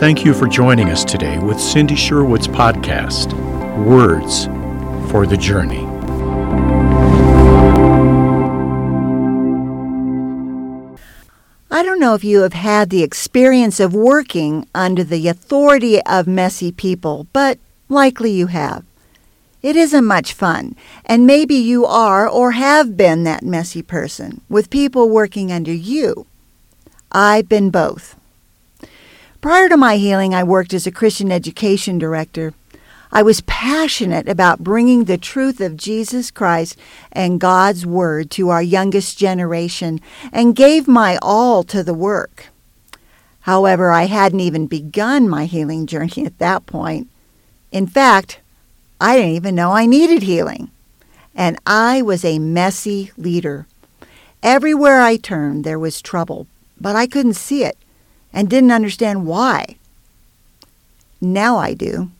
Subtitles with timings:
[0.00, 3.34] Thank you for joining us today with Cindy Sherwood's podcast,
[3.84, 4.46] Words
[5.10, 5.84] for the Journey.
[11.70, 16.26] I don't know if you have had the experience of working under the authority of
[16.26, 17.58] messy people, but
[17.90, 18.84] likely you have.
[19.60, 24.70] It isn't much fun, and maybe you are or have been that messy person with
[24.70, 26.24] people working under you.
[27.12, 28.16] I've been both.
[29.40, 32.52] Prior to my healing, I worked as a Christian education director.
[33.10, 36.78] I was passionate about bringing the truth of Jesus Christ
[37.10, 39.98] and God's Word to our youngest generation
[40.30, 42.48] and gave my all to the work.
[43.40, 47.08] However, I hadn't even begun my healing journey at that point.
[47.72, 48.40] In fact,
[49.00, 50.70] I didn't even know I needed healing.
[51.34, 53.66] And I was a messy leader.
[54.42, 56.46] Everywhere I turned, there was trouble,
[56.78, 57.78] but I couldn't see it
[58.32, 59.76] and didn't understand why.
[61.20, 62.10] Now I do.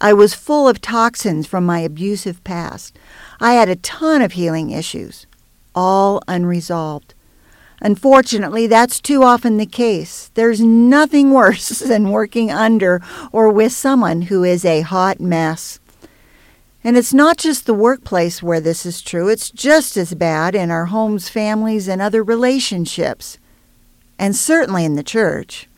[0.00, 2.96] I was full of toxins from my abusive past.
[3.40, 5.26] I had a ton of healing issues,
[5.74, 7.14] all unresolved.
[7.80, 10.30] Unfortunately, that's too often the case.
[10.34, 13.00] There's nothing worse than working under
[13.32, 15.80] or with someone who is a hot mess.
[16.84, 20.70] And it's not just the workplace where this is true, it's just as bad in
[20.70, 23.38] our homes, families, and other relationships,
[24.18, 25.68] and certainly in the church.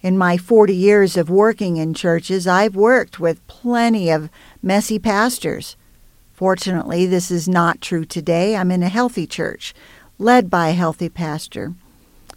[0.00, 4.30] In my 40 years of working in churches, I've worked with plenty of
[4.62, 5.76] messy pastors.
[6.32, 8.54] Fortunately, this is not true today.
[8.54, 9.74] I'm in a healthy church,
[10.18, 11.74] led by a healthy pastor.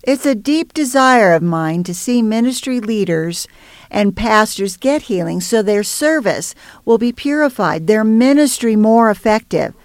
[0.03, 3.47] It's a deep desire of mine to see ministry leaders
[3.91, 6.55] and pastors get healing so their service
[6.85, 9.75] will be purified, their ministry more effective,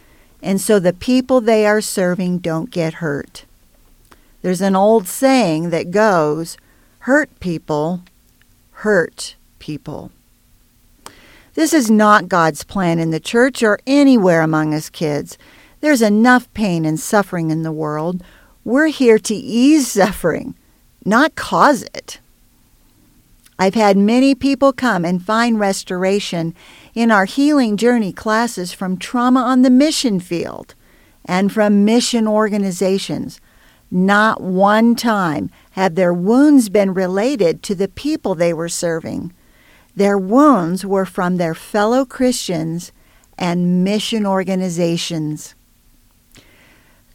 [0.41, 3.45] and so the people they are serving don't get hurt.
[4.47, 6.56] There's an old saying that goes,
[7.00, 8.02] hurt people,
[8.70, 10.12] hurt people.
[11.55, 15.36] This is not God's plan in the church or anywhere among us kids.
[15.80, 18.23] There's enough pain and suffering in the world.
[18.62, 20.55] We're here to ease suffering,
[21.05, 22.20] not cause it.
[23.58, 26.55] I've had many people come and find restoration
[26.95, 30.77] in our healing journey classes from trauma on the mission field
[31.24, 33.40] and from mission organizations.
[33.91, 39.33] Not one time have their wounds been related to the people they were serving.
[39.95, 42.92] Their wounds were from their fellow Christians
[43.39, 45.55] and mission organizations.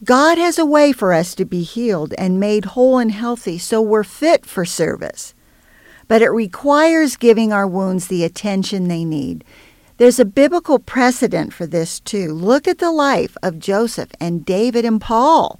[0.03, 3.81] God has a way for us to be healed and made whole and healthy so
[3.81, 5.35] we're fit for service
[6.11, 9.45] but it requires giving our wounds the attention they need.
[9.95, 12.33] There's a biblical precedent for this, too.
[12.33, 15.57] Look at the life of Joseph and David and Paul.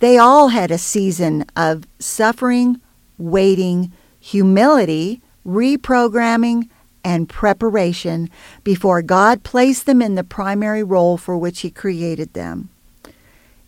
[0.00, 2.80] They all had a season of suffering,
[3.16, 6.68] waiting, humility, reprogramming,
[7.02, 8.28] and preparation
[8.62, 12.68] before God placed them in the primary role for which He created them.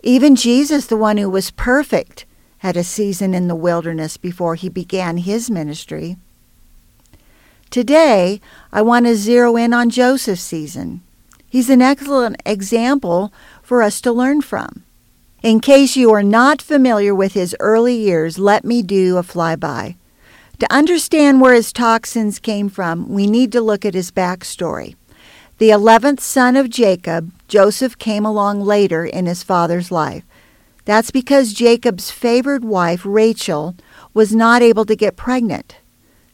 [0.03, 2.27] Even Jesus, the one who was perfect,
[2.59, 6.17] had a season in the wilderness before he began his ministry.
[7.71, 8.41] Today,
[8.73, 11.03] I want to zero in on Joseph's season.
[11.49, 13.33] He's an excellent example
[13.63, 14.85] for us to learn from.
[15.43, 19.97] In case you are not familiar with his early years, let me do a flyby.
[20.61, 24.95] To understand where his toxins came from, we need to look at his backstory.
[25.59, 30.23] The eleventh son of Jacob, Joseph came along later in his father's life.
[30.85, 33.75] That's because Jacob's favored wife, Rachel,
[34.15, 35.79] was not able to get pregnant.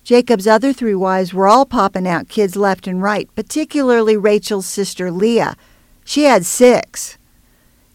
[0.04, 5.10] Jacob's other three wives were all popping out kids left and right, particularly Rachel's sister
[5.10, 5.56] Leah.
[6.04, 7.16] She had six.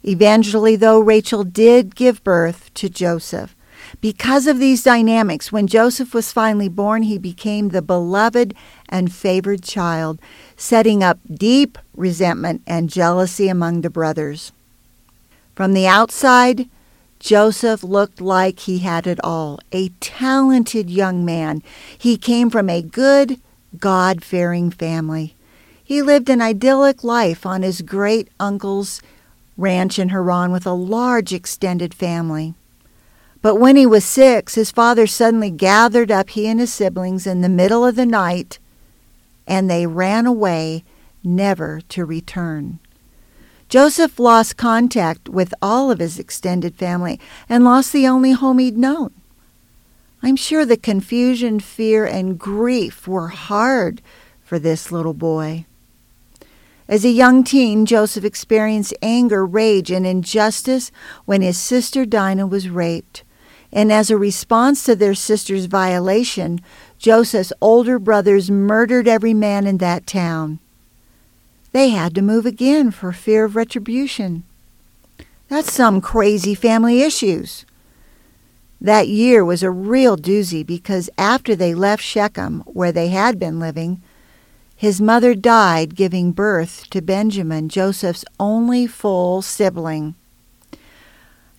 [0.03, 3.55] Eventually, though, Rachel did give birth to Joseph.
[4.01, 8.53] Because of these dynamics, when Joseph was finally born, he became the beloved
[8.89, 10.19] and favored child,
[10.57, 14.51] setting up deep resentment and jealousy among the brothers.
[15.55, 16.67] From the outside,
[17.19, 21.63] Joseph looked like he had it all a talented young man.
[21.97, 23.39] He came from a good,
[23.79, 25.35] God fearing family.
[25.81, 29.01] He lived an idyllic life on his great uncle's
[29.57, 32.53] ranch in Haran with a large extended family.
[33.41, 37.41] But when he was six, his father suddenly gathered up he and his siblings in
[37.41, 38.57] the middle of the night,
[39.45, 40.83] and they ran away,
[41.23, 42.79] never to return.
[43.67, 47.19] Joseph lost contact with all of his extended family
[47.49, 49.11] and lost the only home he'd known.
[50.21, 54.01] I'm sure the confusion, fear, and grief were hard
[54.41, 55.65] for this little boy.
[56.93, 60.91] As a young teen, Joseph experienced anger, rage, and injustice
[61.25, 63.23] when his sister Dinah was raped.
[63.71, 66.61] And as a response to their sister's violation,
[66.99, 70.59] Joseph's older brothers murdered every man in that town.
[71.71, 74.43] They had to move again for fear of retribution.
[75.47, 77.65] That's some crazy family issues.
[78.79, 83.59] That year was a real doozy because after they left Shechem, where they had been
[83.59, 84.03] living,
[84.83, 90.13] his mother died giving birth to Benjamin, Joseph's only full sibling.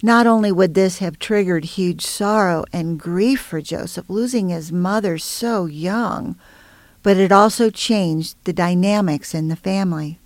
[0.03, 5.17] Not only would this have triggered huge sorrow and grief for Joseph, losing his mother
[5.17, 6.37] so young,
[7.03, 10.19] but it also changed the dynamics in the family.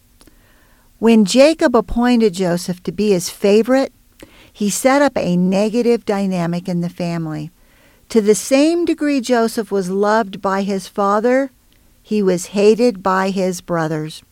[0.98, 3.92] When Jacob appointed Joseph to be his favorite,
[4.52, 7.52] he set up a negative dynamic in the family.
[8.08, 11.52] To the same degree Joseph was loved by his father,
[12.08, 14.22] he was hated by his brothers.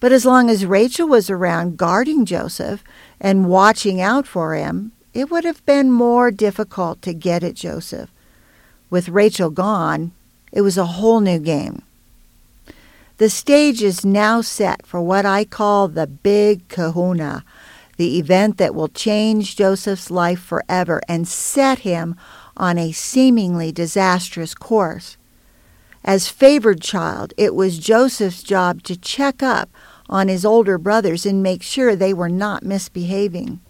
[0.00, 2.82] But as long as Rachel was around guarding Joseph
[3.20, 8.08] and watching out for him, it would have been more difficult to get at Joseph.
[8.88, 10.12] With Rachel gone,
[10.50, 11.82] it was a whole new game.
[13.18, 17.44] The stage is now set for what I call the Big Kahuna,
[17.98, 22.16] the event that will change Joseph's life forever and set him
[22.56, 25.18] on a seemingly disastrous course.
[26.08, 29.68] As favored child, it was Joseph's job to check up
[30.08, 33.60] on his older brothers and make sure they were not misbehaving.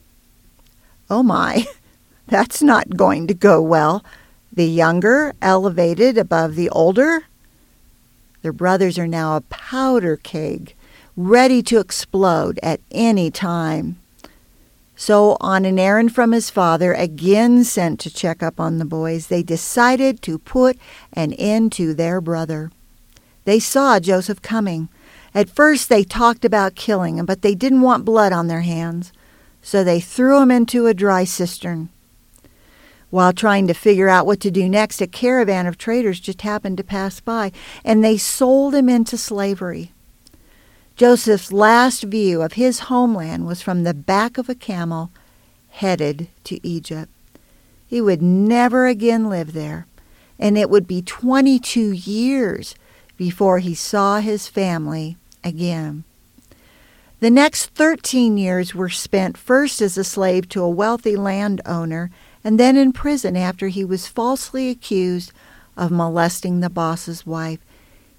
[1.10, 1.66] Oh my,
[2.28, 4.04] that's not going to go well.
[4.52, 7.24] The younger elevated above the older.
[8.42, 10.76] Their brothers are now a powder keg,
[11.16, 13.98] ready to explode at any time.
[15.00, 19.28] So, on an errand from his father, again sent to check up on the boys,
[19.28, 20.76] they decided to put
[21.12, 22.72] an end to their brother.
[23.44, 24.88] They saw Joseph coming.
[25.32, 29.12] At first, they talked about killing him, but they didn't want blood on their hands,
[29.62, 31.90] so they threw him into a dry cistern.
[33.10, 36.76] While trying to figure out what to do next, a caravan of traders just happened
[36.78, 37.52] to pass by,
[37.84, 39.92] and they sold him into slavery.
[40.98, 45.12] Joseph's last view of his homeland was from the back of a camel
[45.68, 47.08] headed to Egypt.
[47.86, 49.86] He would never again live there,
[50.40, 52.74] and it would be 22 years
[53.16, 56.02] before he saw his family again.
[57.20, 62.10] The next 13 years were spent first as a slave to a wealthy landowner
[62.42, 65.30] and then in prison after he was falsely accused
[65.76, 67.60] of molesting the boss's wife.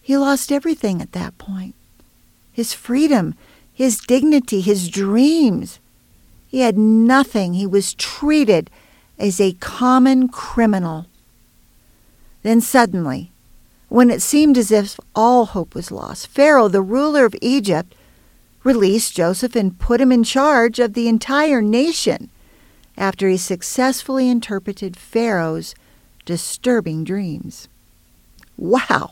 [0.01, 1.75] He lost everything at that point
[2.59, 3.35] his freedom,
[3.73, 5.79] his dignity, his dreams.
[6.45, 7.53] He had nothing.
[7.53, 8.69] He was treated
[9.17, 11.05] as a common criminal.
[12.43, 13.31] Then suddenly,
[13.87, 17.95] when it seemed as if all hope was lost, Pharaoh, the ruler of Egypt,
[18.65, 22.29] released Joseph and put him in charge of the entire nation
[22.97, 25.75] after he successfully interpreted Pharaoh's
[26.25, 27.69] disturbing dreams.
[28.57, 29.11] Wow!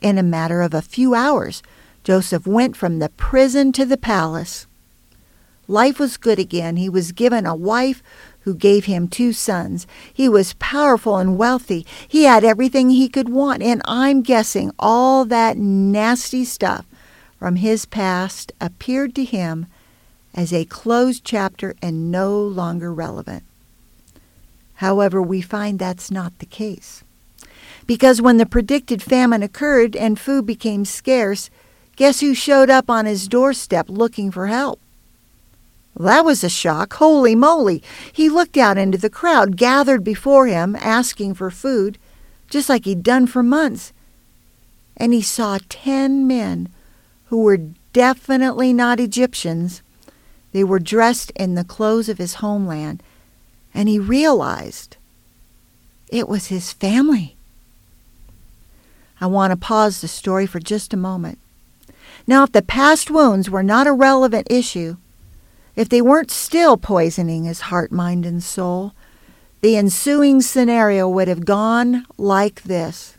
[0.00, 1.62] In a matter of a few hours,
[2.04, 4.66] Joseph went from the prison to the palace.
[5.68, 6.76] Life was good again.
[6.76, 8.02] He was given a wife
[8.40, 9.86] who gave him two sons.
[10.12, 11.86] He was powerful and wealthy.
[12.06, 16.84] He had everything he could want, and I'm guessing all that nasty stuff
[17.38, 19.66] from his past appeared to him
[20.34, 23.44] as a closed chapter and no longer relevant.
[24.74, 27.04] However, we find that's not the case.
[27.86, 31.50] Because when the predicted famine occurred and food became scarce,
[31.96, 34.80] guess who showed up on his doorstep looking for help?
[35.98, 36.94] That was a shock.
[36.94, 37.82] Holy moly!
[38.12, 41.98] He looked out into the crowd gathered before him, asking for food,
[42.48, 43.92] just like he'd done for months.
[44.96, 46.70] And he saw ten men
[47.26, 47.58] who were
[47.92, 49.82] definitely not Egyptians.
[50.52, 53.02] They were dressed in the clothes of his homeland,
[53.74, 54.96] and he realized
[56.08, 57.36] it was his family.
[59.20, 61.38] I want to pause the story for just a moment.
[62.26, 64.96] Now, if the past wounds were not a relevant issue,
[65.74, 68.92] if they weren't still poisoning his heart, mind, and soul,
[69.60, 73.16] the ensuing scenario would have gone like this.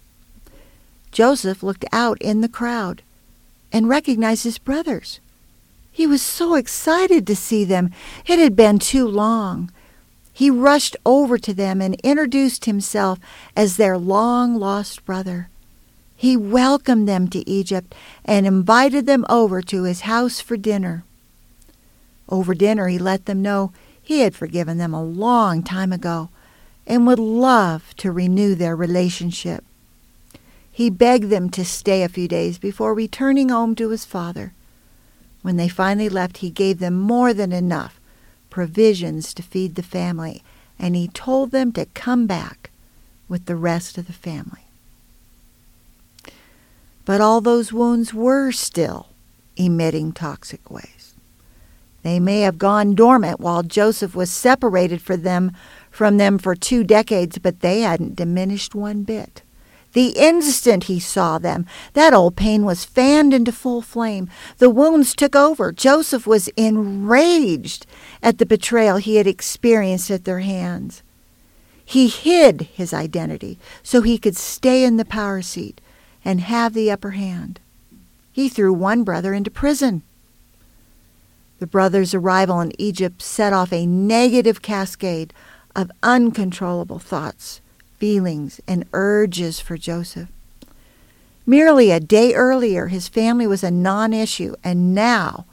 [1.12, 3.02] Joseph looked out in the crowd
[3.72, 5.20] and recognized his brothers.
[5.92, 7.92] He was so excited to see them.
[8.26, 9.72] It had been too long.
[10.34, 13.20] He rushed over to them and introduced himself
[13.56, 15.50] as their long lost brother.
[16.24, 21.04] He welcomed them to Egypt and invited them over to his house for dinner.
[22.30, 26.30] Over dinner, he let them know he had forgiven them a long time ago
[26.88, 29.66] and would love to renew their relationship.
[30.72, 34.54] He begged them to stay a few days before returning home to his father.
[35.42, 38.00] When they finally left, he gave them more than enough
[38.50, 40.42] provisions to feed the family
[40.80, 42.72] and he told them to come back
[43.28, 44.63] with the rest of the family.
[47.06, 49.10] But all those wounds were still
[49.56, 51.16] emitting toxic waste.
[52.02, 55.54] They may have gone dormant while Joseph was separated for them,
[55.90, 59.42] from them for two decades, but they hadn't diminished one bit.
[59.94, 64.28] The instant he saw them, that old pain was fanned into full flame.
[64.58, 65.72] The wounds took over.
[65.72, 67.86] Joseph was enraged
[68.22, 71.04] at the betrayal he had experienced at their hands.
[71.86, 75.80] He hid his identity so he could stay in the power seat
[76.26, 77.60] and have the upper hand.
[78.32, 80.02] He threw one brother into prison.
[81.60, 85.34] The brothers' arrival in Egypt set off a negative cascade
[85.76, 87.62] of uncontrollable thoughts,
[87.98, 90.30] feelings, and urges for Joseph.
[91.46, 95.46] Merely a day earlier, his family was a non issue, and now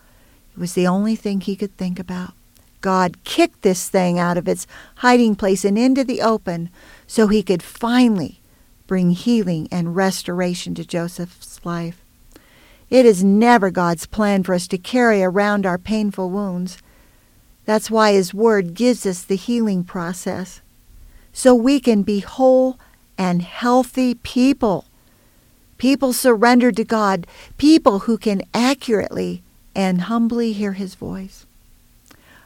[0.53, 2.35] it was the only thing he could think about.
[2.81, 6.71] God kicked this thing out of its hiding place and into the open
[7.07, 8.40] so he could finally
[8.91, 12.03] bring healing and restoration to Joseph's life.
[12.91, 16.77] It is never God's plan for us to carry around our painful wounds.
[17.65, 20.61] That's why His Word gives us the healing process,
[21.33, 22.81] so we can be whole
[23.17, 24.87] and healthy people.
[25.79, 27.29] People surrendered to God,
[27.59, 31.47] people who can accurately and humbly hear His voice.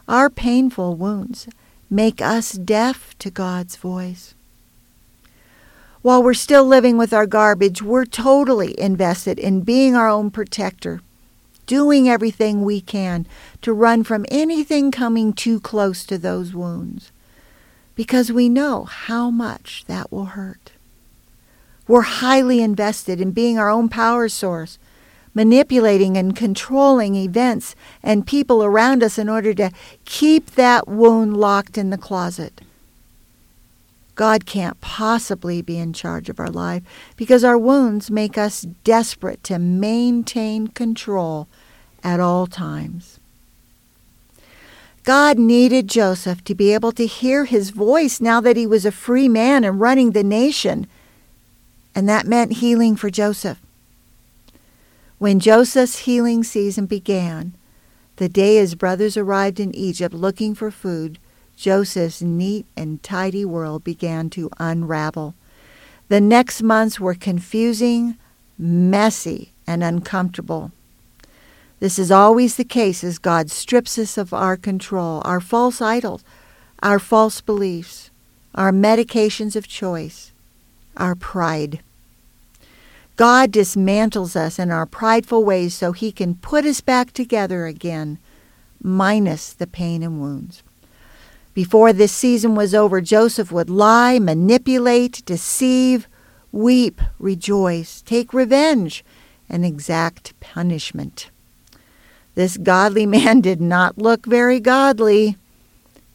[0.06, 1.48] Our painful wounds
[1.88, 4.34] make us deaf to God's voice.
[6.04, 11.00] While we're still living with our garbage, we're totally invested in being our own protector,
[11.64, 13.26] doing everything we can
[13.62, 17.10] to run from anything coming too close to those wounds,
[17.94, 20.72] because we know how much that will hurt.
[21.88, 24.78] We're highly invested in being our own power source,
[25.32, 29.70] manipulating and controlling events and people around us in order to
[30.04, 32.60] keep that wound locked in the closet.
[34.14, 36.82] God can't possibly be in charge of our life
[37.16, 41.48] because our wounds make us desperate to maintain control
[42.02, 43.18] at all times.
[45.02, 48.92] God needed Joseph to be able to hear his voice now that he was a
[48.92, 50.86] free man and running the nation,
[51.94, 53.60] and that meant healing for Joseph.
[55.18, 57.54] When Joseph's healing season began,
[58.16, 61.18] the day his brothers arrived in Egypt looking for food,
[61.56, 65.34] Joseph's neat and tidy world began to unravel.
[66.08, 68.16] The next months were confusing,
[68.58, 70.72] messy, and uncomfortable.
[71.80, 76.24] This is always the case as God strips us of our control, our false idols,
[76.82, 78.10] our false beliefs,
[78.54, 80.32] our medications of choice,
[80.96, 81.80] our pride.
[83.16, 88.18] God dismantles us in our prideful ways so he can put us back together again,
[88.82, 90.62] minus the pain and wounds.
[91.54, 96.08] Before this season was over, Joseph would lie, manipulate, deceive,
[96.50, 99.04] weep, rejoice, take revenge,
[99.48, 101.30] and exact punishment.
[102.34, 105.36] This godly man did not look very godly.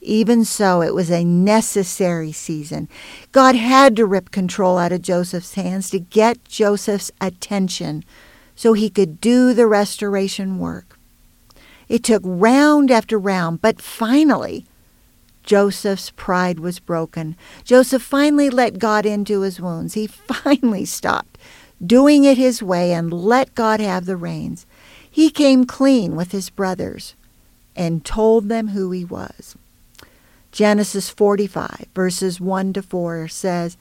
[0.01, 2.89] Even so, it was a necessary season.
[3.31, 8.03] God had to rip control out of Joseph's hands to get Joseph's attention
[8.55, 10.97] so he could do the restoration work.
[11.87, 14.65] It took round after round, but finally,
[15.49, 17.35] Joseph's pride was broken.
[17.63, 19.95] Joseph finally let God into his wounds.
[19.95, 21.39] He finally stopped
[21.83, 24.67] doing it his way and let God have the reins.
[25.09, 27.15] He came clean with his brothers
[27.75, 29.55] and told them who he was.
[30.51, 33.75] Genesis 45, verses 1 to 4 says,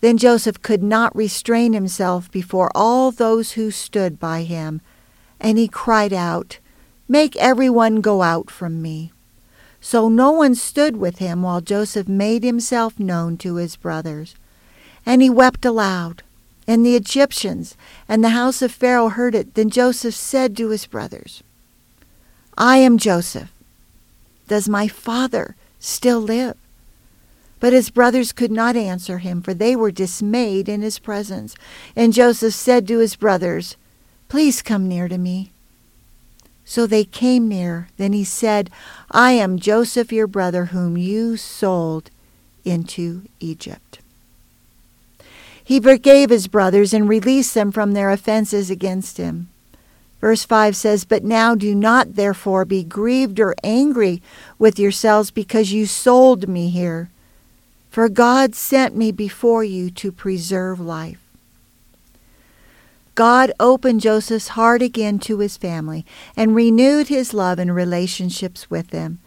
[0.00, 4.80] Then Joseph could not restrain himself before all those who stood by him,
[5.38, 6.58] and he cried out,
[7.06, 9.12] Make everyone go out from me.
[9.84, 14.34] So no one stood with him while Joseph made himself known to his brothers.
[15.04, 16.22] And he wept aloud.
[16.66, 17.76] And the Egyptians
[18.08, 19.54] and the house of Pharaoh heard it.
[19.54, 21.42] Then Joseph said to his brothers,
[22.56, 23.52] I am Joseph.
[24.48, 26.56] Does my father still live?
[27.60, 31.56] But his brothers could not answer him, for they were dismayed in his presence.
[31.94, 33.76] And Joseph said to his brothers,
[34.30, 35.52] Please come near to me.
[36.64, 37.88] So they came near.
[37.96, 38.70] Then he said,
[39.10, 42.10] I am Joseph your brother, whom you sold
[42.64, 44.00] into Egypt.
[45.62, 49.48] He forgave his brothers and released them from their offenses against him.
[50.20, 54.22] Verse 5 says, But now do not therefore be grieved or angry
[54.58, 57.10] with yourselves because you sold me here.
[57.90, 61.23] For God sent me before you to preserve life.
[63.14, 66.04] God opened Joseph's heart again to his family
[66.36, 69.20] and renewed his love and relationships with them.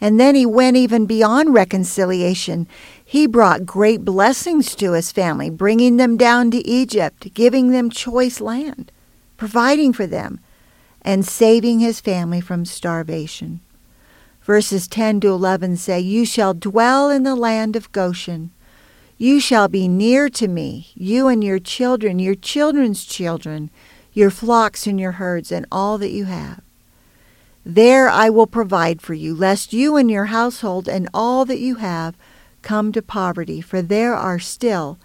[0.00, 2.66] And then he went even beyond reconciliation.
[3.04, 8.40] He brought great blessings to his family, bringing them down to Egypt, giving them choice
[8.40, 8.90] land,
[9.36, 10.40] providing for them,
[11.02, 13.60] and saving his family from starvation.
[14.42, 18.50] Verses 10 to 11 say, You shall dwell in the land of Goshen.
[19.16, 23.70] You shall be near to me, you and your children, your children's children,
[24.12, 26.60] your flocks and your herds, and all that you have.
[27.64, 31.76] There I will provide for you, lest you and your household and all that you
[31.76, 32.16] have
[32.62, 34.98] come to poverty, for there are still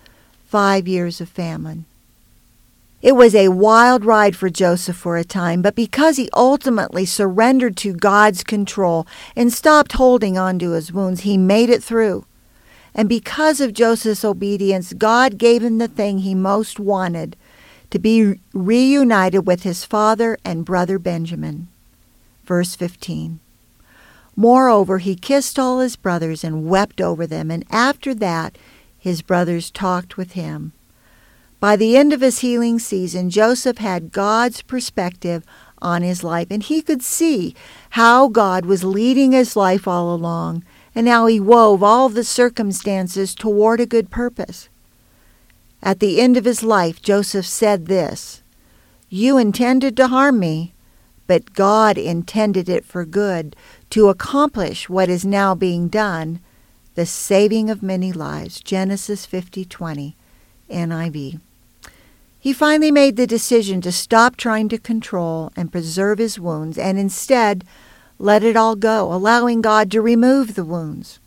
[0.46, 1.86] five years of famine.
[3.01, 7.78] It was a wild ride for Joseph for a time, but because he ultimately surrendered
[7.78, 12.25] to God's control and stopped holding on to his wounds, he made it through.
[12.93, 17.36] And because of Joseph's obedience, God gave him the thing he most wanted
[17.91, 21.67] to be reunited with his father and brother Benjamin.
[22.46, 23.39] Verse 15.
[24.36, 28.58] Moreover, he kissed all his brothers and wept over them, and after that
[28.98, 30.72] his brothers talked with him.
[31.60, 35.43] By the end of his healing season, Joseph had God's perspective
[35.81, 37.53] on his life, and he could see
[37.91, 40.63] how God was leading his life all along
[40.96, 44.69] and how he wove all the circumstances toward a good purpose.
[45.81, 48.41] At the end of his life, Joseph said this
[49.10, 50.74] You intended to harm me,
[51.27, 53.55] but God intended it for good
[53.91, 56.39] to accomplish what is now being done,
[56.96, 58.60] the saving of many lives.
[58.60, 60.15] Genesis 50:20,
[60.69, 61.39] NIV.
[62.41, 66.98] He finally made the decision to stop trying to control and preserve his wounds and
[66.98, 67.65] instead
[68.20, 71.20] let it all go, allowing God to remove the wounds.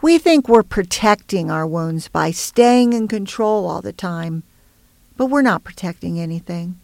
[0.00, 4.42] We think we're protecting our wounds by staying in control all the time,
[5.16, 6.80] but we're not protecting anything.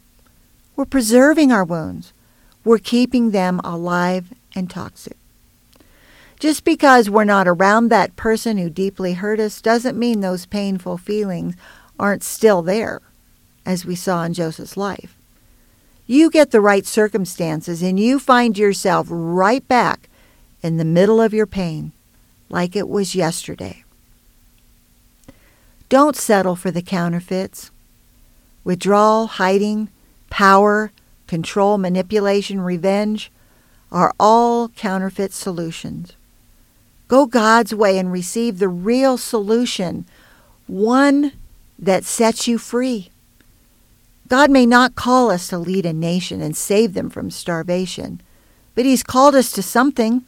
[0.76, 2.12] We're preserving our wounds.
[2.64, 5.16] We're keeping them alive and toxic.
[6.38, 10.96] Just because we're not around that person who deeply hurt us doesn't mean those painful
[10.96, 11.54] feelings
[11.98, 13.02] aren't still there
[13.66, 15.19] as we saw in Joseph's life.
[16.10, 20.08] You get the right circumstances and you find yourself right back
[20.60, 21.92] in the middle of your pain,
[22.48, 23.84] like it was yesterday.
[25.88, 27.70] Don't settle for the counterfeits.
[28.64, 29.88] Withdrawal, hiding,
[30.30, 30.90] power,
[31.28, 33.30] control, manipulation, revenge
[33.92, 36.14] are all counterfeit solutions.
[37.06, 40.06] Go God's way and receive the real solution,
[40.66, 41.34] one
[41.78, 43.09] that sets you free.
[44.30, 48.20] God may not call us to lead a nation and save them from starvation,
[48.76, 50.24] but He's called us to something.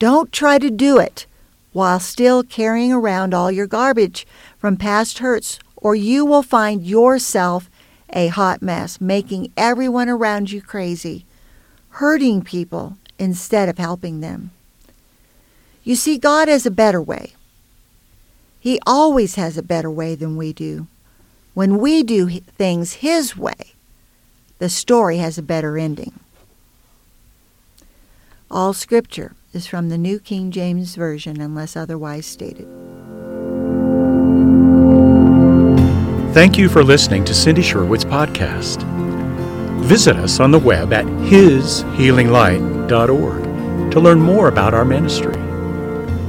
[0.00, 1.24] Don't try to do it
[1.72, 4.26] while still carrying around all your garbage
[4.58, 7.70] from past hurts, or you will find yourself
[8.12, 11.24] a hot mess, making everyone around you crazy,
[11.90, 14.50] hurting people instead of helping them.
[15.84, 17.34] You see, God has a better way.
[18.58, 20.88] He always has a better way than we do.
[21.56, 23.72] When we do things His way,
[24.58, 26.12] the story has a better ending.
[28.50, 32.68] All scripture is from the New King James Version unless otherwise stated.
[36.34, 38.82] Thank you for listening to Cindy Sherwood's podcast.
[39.80, 45.42] Visit us on the web at hishealinglight.org to learn more about our ministry.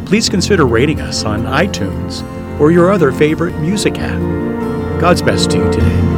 [0.06, 2.24] Please consider rating us on iTunes
[2.62, 4.47] or your other favorite music app.
[5.00, 6.17] God's best to you today.